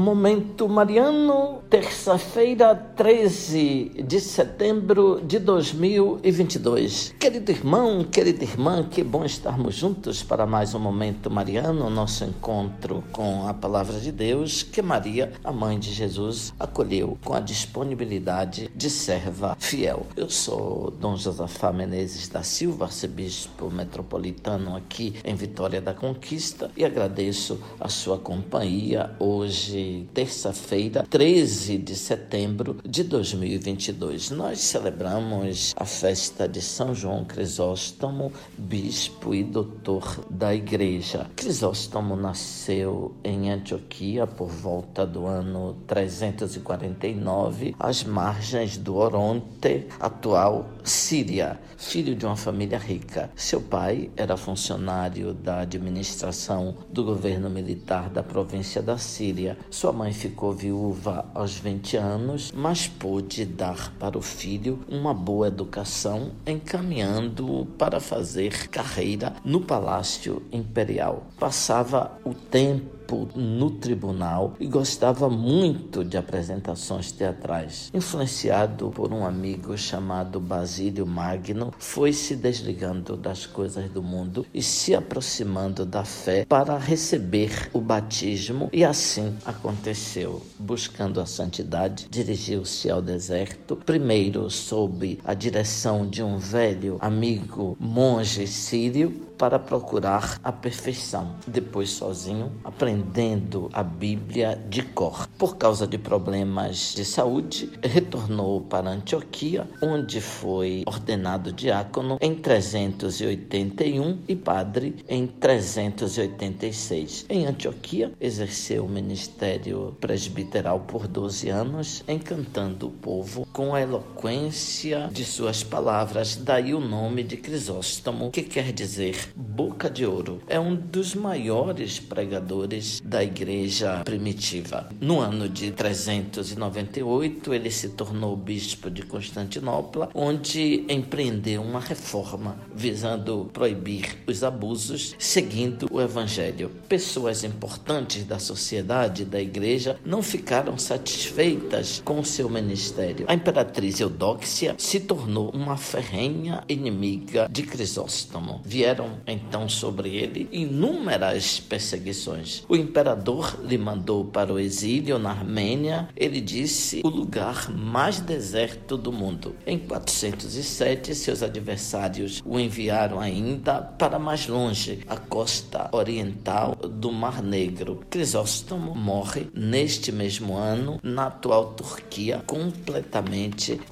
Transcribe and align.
Momento 0.00 0.66
Mariano, 0.66 1.58
terça-feira, 1.68 2.74
13 2.74 4.02
de 4.02 4.18
setembro 4.18 5.20
de 5.22 5.38
2022. 5.38 7.14
Querido 7.20 7.52
irmão, 7.52 8.02
querida 8.02 8.42
irmã, 8.42 8.82
que 8.82 9.04
bom 9.04 9.26
estarmos 9.26 9.74
juntos 9.74 10.22
para 10.22 10.46
mais 10.46 10.74
um 10.74 10.78
Momento 10.78 11.30
Mariano, 11.30 11.90
nosso 11.90 12.24
encontro 12.24 13.04
com 13.12 13.46
a 13.46 13.52
Palavra 13.52 14.00
de 14.00 14.10
Deus, 14.10 14.62
que 14.62 14.80
Maria, 14.80 15.32
a 15.44 15.52
mãe 15.52 15.78
de 15.78 15.92
Jesus, 15.92 16.54
acolheu 16.58 17.18
com 17.22 17.34
a 17.34 17.40
disponibilidade 17.40 18.70
de 18.74 18.88
serva 18.88 19.54
fiel. 19.60 20.06
Eu 20.16 20.30
sou 20.30 20.90
Dom 20.98 21.14
Josafá 21.14 21.74
Menezes 21.74 22.26
da 22.26 22.42
Silva, 22.42 22.86
arcebispo 22.86 23.70
metropolitano 23.70 24.74
aqui 24.74 25.16
em 25.22 25.34
Vitória 25.34 25.82
da 25.82 25.92
Conquista, 25.92 26.70
e 26.74 26.86
agradeço 26.86 27.60
a 27.78 27.90
sua 27.90 28.16
companhia 28.16 29.14
hoje 29.18 29.89
terça-feira, 30.14 31.04
13 31.08 31.78
de 31.78 31.94
setembro 31.96 32.78
de 32.84 33.04
2022. 33.04 34.30
Nós 34.30 34.60
celebramos 34.60 35.74
a 35.76 35.84
festa 35.84 36.48
de 36.48 36.60
São 36.60 36.94
João 36.94 37.24
Crisóstomo, 37.24 38.32
bispo 38.56 39.34
e 39.34 39.42
doutor 39.42 40.24
da 40.30 40.54
Igreja. 40.54 41.26
Crisóstomo 41.36 42.16
nasceu 42.16 43.14
em 43.24 43.50
Antioquia 43.50 44.26
por 44.26 44.48
volta 44.48 45.06
do 45.06 45.26
ano 45.26 45.76
349, 45.86 47.74
às 47.78 48.04
margens 48.04 48.76
do 48.76 48.96
Oronte, 48.96 49.86
atual 49.98 50.68
Síria, 50.82 51.60
filho 51.76 52.14
de 52.14 52.26
uma 52.26 52.36
família 52.36 52.78
rica. 52.78 53.30
Seu 53.34 53.60
pai 53.60 54.10
era 54.16 54.36
funcionário 54.36 55.32
da 55.32 55.60
administração 55.60 56.76
do 56.90 57.04
governo 57.04 57.48
militar 57.50 58.10
da 58.10 58.22
província 58.22 58.82
da 58.82 58.98
Síria. 58.98 59.56
Sua 59.70 59.92
mãe 59.92 60.12
ficou 60.12 60.52
viúva 60.52 61.24
aos 61.32 61.56
20 61.56 61.96
anos, 61.96 62.52
mas 62.52 62.88
pôde 62.88 63.44
dar 63.44 63.92
para 64.00 64.18
o 64.18 64.22
filho 64.22 64.80
uma 64.88 65.14
boa 65.14 65.46
educação, 65.46 66.32
encaminhando-o 66.44 67.64
para 67.64 68.00
fazer 68.00 68.68
carreira 68.68 69.32
no 69.44 69.60
Palácio 69.60 70.42
Imperial. 70.52 71.24
Passava 71.38 72.18
o 72.24 72.34
tempo 72.34 72.99
no 73.34 73.70
tribunal 73.70 74.54
e 74.60 74.66
gostava 74.66 75.28
muito 75.28 76.04
de 76.04 76.16
apresentações 76.16 77.12
teatrais. 77.12 77.90
Influenciado 77.92 78.90
por 78.90 79.12
um 79.12 79.24
amigo 79.24 79.76
chamado 79.76 80.40
Basílio 80.40 81.06
Magno, 81.06 81.72
foi 81.78 82.12
se 82.12 82.36
desligando 82.36 83.16
das 83.16 83.46
coisas 83.46 83.90
do 83.90 84.02
mundo 84.02 84.46
e 84.52 84.62
se 84.62 84.94
aproximando 84.94 85.84
da 85.84 86.04
fé 86.04 86.44
para 86.48 86.76
receber 86.78 87.70
o 87.72 87.80
batismo, 87.80 88.68
e 88.72 88.84
assim 88.84 89.36
aconteceu. 89.44 90.42
Buscando 90.58 91.20
a 91.20 91.26
santidade, 91.26 92.06
dirigiu-se 92.10 92.90
ao 92.90 93.02
deserto, 93.02 93.76
primeiro 93.76 94.48
sob 94.50 95.18
a 95.24 95.34
direção 95.34 96.06
de 96.06 96.22
um 96.22 96.38
velho 96.38 96.96
amigo 97.00 97.76
monge 97.78 98.46
sírio 98.46 99.29
para 99.40 99.58
procurar 99.58 100.38
a 100.44 100.52
perfeição. 100.52 101.34
Depois, 101.46 101.88
sozinho, 101.88 102.52
aprendendo 102.62 103.70
a 103.72 103.82
Bíblia 103.82 104.62
de 104.68 104.82
cor. 104.82 105.26
Por 105.38 105.56
causa 105.56 105.86
de 105.86 105.96
problemas 105.96 106.92
de 106.94 107.06
saúde, 107.06 107.70
retornou 107.82 108.60
para 108.60 108.90
Antioquia, 108.90 109.66
onde 109.82 110.20
foi 110.20 110.82
ordenado 110.86 111.54
diácono 111.54 112.18
em 112.20 112.34
381 112.34 114.18
e 114.28 114.36
padre 114.36 114.96
em 115.08 115.26
386. 115.26 117.24
Em 117.30 117.46
Antioquia, 117.46 118.12
exerceu 118.20 118.84
o 118.84 118.90
ministério 118.90 119.96
presbiteral 120.02 120.80
por 120.80 121.08
12 121.08 121.48
anos, 121.48 122.04
encantando 122.06 122.88
o 122.88 122.90
povo 122.90 123.46
com 123.52 123.74
a 123.74 123.80
eloquência 123.80 125.08
de 125.12 125.24
suas 125.24 125.62
palavras. 125.62 126.36
Daí 126.36 126.74
o 126.74 126.80
nome 126.80 127.22
de 127.22 127.36
Crisóstomo, 127.36 128.30
que 128.30 128.42
quer 128.42 128.72
dizer 128.72 129.30
Boca 129.34 129.90
de 129.90 130.06
Ouro 130.06 130.40
é 130.46 130.58
um 130.58 130.74
dos 130.74 131.14
maiores 131.14 131.98
pregadores 131.98 133.00
da 133.04 133.22
igreja 133.22 134.02
primitiva. 134.04 134.88
No 135.00 135.20
ano 135.20 135.48
de 135.48 135.70
398, 135.70 137.52
ele 137.52 137.70
se 137.70 137.90
tornou 137.90 138.36
bispo 138.36 138.90
de 138.90 139.02
Constantinopla, 139.02 140.10
onde 140.14 140.84
empreendeu 140.88 141.62
uma 141.62 141.80
reforma 141.80 142.56
visando 142.74 143.50
proibir 143.52 144.18
os 144.26 144.42
abusos, 144.44 145.14
seguindo 145.18 145.88
o 145.90 146.00
evangelho. 146.00 146.70
Pessoas 146.88 147.44
importantes 147.44 148.24
da 148.24 148.38
sociedade 148.38 149.24
da 149.24 149.40
igreja 149.40 149.98
não 150.04 150.22
ficaram 150.22 150.78
satisfeitas 150.78 152.00
com 152.04 152.22
seu 152.24 152.48
ministério. 152.48 153.26
A 153.28 153.34
imperatriz 153.40 153.98
Eudóxia 153.98 154.74
se 154.76 155.00
tornou 155.00 155.48
uma 155.54 155.74
ferrenha 155.78 156.62
inimiga 156.68 157.48
de 157.50 157.62
Crisóstomo. 157.62 158.60
Vieram 158.62 159.12
então 159.26 159.66
sobre 159.66 160.14
ele 160.14 160.46
inúmeras 160.52 161.58
perseguições. 161.58 162.62
O 162.68 162.76
imperador 162.76 163.58
lhe 163.64 163.78
mandou 163.78 164.26
para 164.26 164.52
o 164.52 164.58
exílio 164.58 165.18
na 165.18 165.30
Armênia. 165.30 166.06
Ele 166.14 166.38
disse 166.38 167.00
o 167.02 167.08
lugar 167.08 167.70
mais 167.70 168.20
deserto 168.20 168.98
do 168.98 169.10
mundo. 169.10 169.56
Em 169.66 169.78
407, 169.78 171.14
seus 171.14 171.42
adversários 171.42 172.42
o 172.44 172.60
enviaram 172.60 173.18
ainda 173.18 173.80
para 173.80 174.18
mais 174.18 174.46
longe, 174.46 175.00
a 175.08 175.16
costa 175.16 175.88
oriental 175.92 176.76
do 176.76 177.10
Mar 177.10 177.42
Negro. 177.42 178.02
Crisóstomo 178.10 178.94
morre 178.94 179.46
neste 179.54 180.12
mesmo 180.12 180.56
ano 180.56 181.00
na 181.02 181.28
atual 181.28 181.72
Turquia, 181.72 182.42
completamente 182.46 183.29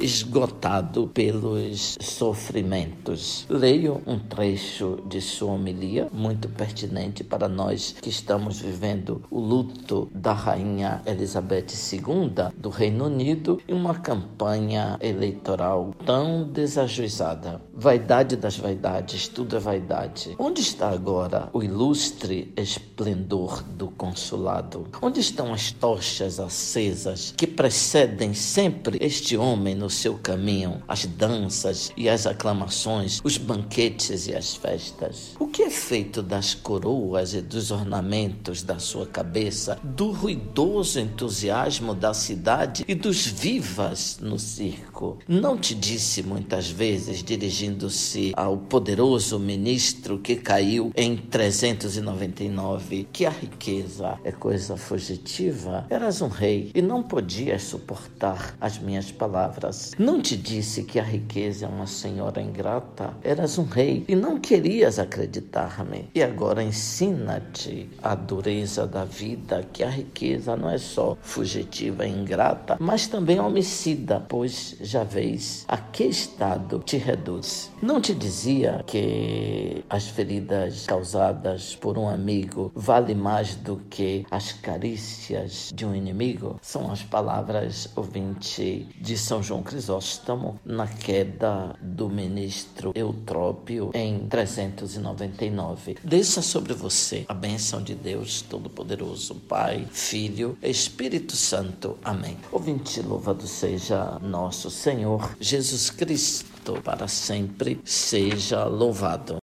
esgotado 0.00 1.08
pelos 1.08 1.96
sofrimentos. 2.00 3.46
Leio 3.48 4.02
um 4.06 4.18
trecho 4.18 5.02
de 5.06 5.20
sua 5.20 5.52
homilia, 5.52 6.08
muito 6.12 6.48
pertinente 6.48 7.22
para 7.22 7.48
nós 7.48 7.94
que 8.00 8.08
estamos 8.08 8.60
vivendo 8.60 9.22
o 9.30 9.38
luto 9.38 10.08
da 10.12 10.32
rainha 10.32 11.02
Elizabeth 11.06 11.66
II 11.92 12.52
do 12.56 12.68
Reino 12.68 13.06
Unido 13.06 13.60
e 13.66 13.72
uma 13.72 13.94
campanha 13.94 14.98
eleitoral 15.00 15.94
tão 16.04 16.44
desajuizada. 16.44 17.60
Vaidade 17.72 18.36
das 18.36 18.56
vaidades, 18.56 19.28
tudo 19.28 19.56
é 19.56 19.60
vaidade. 19.60 20.34
Onde 20.38 20.60
está 20.60 20.90
agora 20.90 21.48
o 21.52 21.62
ilustre 21.62 22.52
esplendor 22.56 23.62
do 23.62 23.88
consulado? 23.88 24.86
Onde 25.00 25.20
estão 25.20 25.52
as 25.52 25.70
tochas 25.72 26.40
acesas 26.40 27.32
que 27.36 27.46
precedem 27.46 28.34
sempre 28.34 28.98
este 29.00 29.27
homem 29.36 29.74
no 29.74 29.90
seu 29.90 30.14
caminho? 30.14 30.82
As 30.86 31.06
danças 31.06 31.92
e 31.96 32.08
as 32.08 32.26
aclamações, 32.26 33.20
os 33.22 33.36
banquetes 33.36 34.26
e 34.26 34.34
as 34.34 34.54
festas. 34.54 35.34
O 35.38 35.48
que 35.48 35.62
é 35.62 35.70
feito 35.70 36.22
das 36.22 36.54
coroas 36.54 37.34
e 37.34 37.40
dos 37.40 37.70
ornamentos 37.70 38.62
da 38.62 38.78
sua 38.78 39.06
cabeça, 39.06 39.78
do 39.82 40.10
ruidoso 40.10 41.00
entusiasmo 41.00 41.94
da 41.94 42.14
cidade 42.14 42.84
e 42.86 42.94
dos 42.94 43.26
vivas 43.26 44.18
no 44.20 44.38
circo? 44.38 45.18
Não 45.26 45.56
te 45.56 45.74
disse 45.74 46.22
muitas 46.22 46.70
vezes, 46.70 47.22
dirigindo-se 47.22 48.32
ao 48.36 48.56
poderoso 48.56 49.38
ministro 49.38 50.18
que 50.18 50.36
caiu 50.36 50.92
em 50.96 51.16
399, 51.16 53.08
que 53.12 53.26
a 53.26 53.30
riqueza 53.30 54.18
é 54.24 54.32
coisa 54.32 54.76
fugitiva? 54.76 55.86
Eras 55.90 56.20
um 56.20 56.28
rei 56.28 56.70
e 56.74 56.82
não 56.82 57.02
podias 57.02 57.62
suportar 57.62 58.56
as 58.60 58.78
minhas 58.78 59.10
palavras. 59.18 59.92
Não 59.98 60.22
te 60.22 60.36
disse 60.36 60.84
que 60.84 61.00
a 61.00 61.02
riqueza 61.02 61.66
é 61.66 61.68
uma 61.68 61.86
senhora 61.86 62.40
ingrata? 62.40 63.12
Eras 63.22 63.58
um 63.58 63.64
rei 63.64 64.04
e 64.08 64.14
não 64.14 64.38
querias 64.38 64.98
acreditar-me. 64.98 66.08
E 66.14 66.22
agora 66.22 66.62
ensina-te 66.62 67.90
a 68.02 68.14
dureza 68.14 68.86
da 68.86 69.04
vida, 69.04 69.66
que 69.72 69.82
a 69.82 69.90
riqueza 69.90 70.56
não 70.56 70.70
é 70.70 70.78
só 70.78 71.16
fugitiva 71.20 72.06
e 72.06 72.10
ingrata, 72.10 72.76
mas 72.78 73.08
também 73.08 73.40
homicida, 73.40 74.24
pois 74.28 74.76
já 74.80 75.02
vês 75.02 75.64
a 75.66 75.76
que 75.76 76.04
estado 76.04 76.78
te 76.84 76.96
reduz. 76.96 77.70
Não 77.82 78.00
te 78.00 78.14
dizia 78.14 78.84
que 78.86 79.84
as 79.90 80.06
feridas 80.06 80.86
causadas 80.86 81.74
por 81.74 81.98
um 81.98 82.08
amigo 82.08 82.70
vale 82.74 83.14
mais 83.14 83.56
do 83.56 83.76
que 83.90 84.24
as 84.30 84.52
carícias 84.52 85.70
de 85.74 85.84
um 85.84 85.94
inimigo? 85.94 86.58
São 86.62 86.90
as 86.90 87.02
palavras 87.02 87.88
ouvinte 87.96 88.86
de 89.08 89.16
São 89.16 89.42
João 89.42 89.62
Crisóstomo 89.62 90.60
na 90.62 90.86
queda 90.86 91.74
do 91.80 92.10
ministro 92.10 92.92
Eutrópio 92.94 93.90
em 93.94 94.28
300 94.28 94.98
299. 94.98 95.96
Desça 96.04 96.42
sobre 96.42 96.74
você 96.74 97.24
a 97.26 97.32
bênção 97.32 97.82
de 97.82 97.94
Deus 97.94 98.42
Todo-Poderoso, 98.42 99.34
Pai, 99.34 99.86
Filho, 99.90 100.58
Espírito 100.62 101.34
Santo. 101.34 101.96
Amém. 102.04 102.36
Ouvinte, 102.52 103.00
louvado 103.00 103.46
seja 103.46 104.18
nosso 104.20 104.70
Senhor 104.70 105.34
Jesus 105.40 105.88
Cristo, 105.88 106.74
para 106.82 107.08
sempre 107.08 107.80
seja 107.82 108.64
louvado. 108.64 109.38